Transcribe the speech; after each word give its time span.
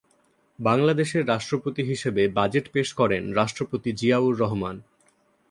বাংলাদেশের 0.59 1.23
রাষ্ট্রপতি 1.27 1.81
হিসেবে 1.83 2.23
বাজেট 2.29 2.65
পেশ 2.73 2.87
করেন 2.93 3.23
রাষ্ট্রপতি 3.33 3.89
জিয়াউর 3.91 4.33
রহমান। 4.39 4.75